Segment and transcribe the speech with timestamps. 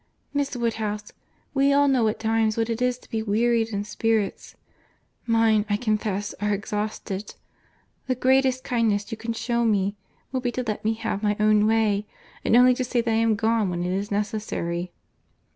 [0.33, 1.11] —Miss Woodhouse,
[1.53, 4.55] we all know at times what it is to be wearied in spirits.
[5.27, 7.35] Mine, I confess, are exhausted.
[8.07, 9.95] The greatest kindness you can shew me,
[10.31, 12.07] will be to let me have my own way,
[12.43, 14.91] and only say that I am gone when it is necessary."